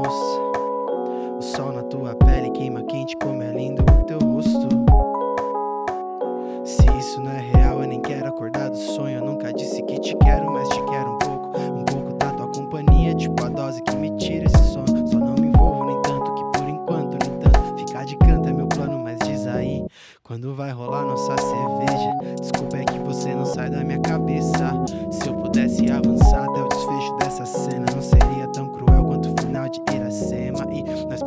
[0.00, 0.40] moça.
[1.36, 4.68] O sol na tua pele queima quente, como é lindo o teu rosto.
[6.64, 9.18] Se isso não é real, eu nem quero acordar do sonho.
[9.18, 11.58] Eu nunca disse que te quero, mas te quero um pouco.
[11.58, 14.86] Um pouco da tua companhia, tipo a dose que me tira esse sono.
[15.08, 17.78] Só não me envolvo, nem tanto que por enquanto, nem tanto.
[17.78, 19.84] Ficar de canto é meu plano, mas diz aí.
[20.22, 22.36] Quando vai rolar nossa cerveja?
[22.40, 24.72] Desculpa é que você não sai da minha cabeça.
[25.10, 26.49] Se eu pudesse avançar,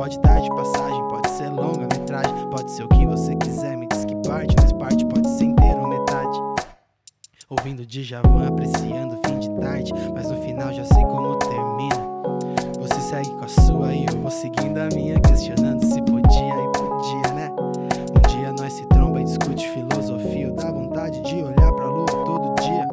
[0.00, 3.76] pode dar de passagem, pode ser longa metragem, pode ser o que você quiser.
[3.76, 6.40] Me diz que parte, mas parte pode ser inteiro ou metade.
[7.50, 12.08] Ouvindo Djavan, apreciando o fim de tarde, mas no final já sei como termina.
[12.78, 16.72] Você segue com a sua e eu vou seguindo a minha, questionando se podia e
[16.72, 17.50] podia, né?
[18.16, 22.54] Um dia nós se tromba e discute filosofia, dá vontade de olhar pra lua todo
[22.62, 22.86] dia.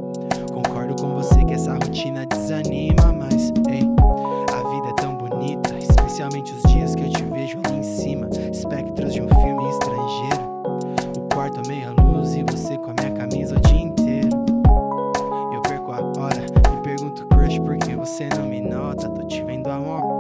[0.54, 2.37] Concordo com você que essa rotina desanima,
[18.08, 19.10] você não me nota?
[19.10, 20.17] Tô te vendo a mocota.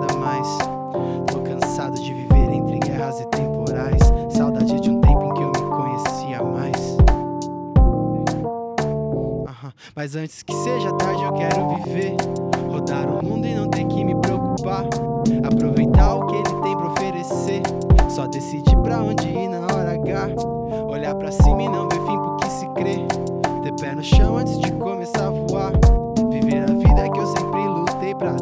[0.00, 0.58] Agrada mais.
[1.30, 4.00] Tô cansado de viver entre guerras e temporais.
[4.30, 6.96] Saudade de um tempo em que eu me conhecia mais.
[9.94, 12.16] Mas antes que seja tarde, eu quero viver.
[12.70, 14.84] Rodar o mundo e não ter que me preocupar.
[15.44, 17.62] Aproveitar o que ele tem pra oferecer.
[18.08, 20.28] Só decidir pra onde ir na hora H.
[20.88, 23.06] Olhar pra cima e não ver fim pro que se crê.
[23.62, 25.72] Ter pé no chão antes de começar a voar.
[26.30, 28.36] Viver a vida que eu sempre lutei pra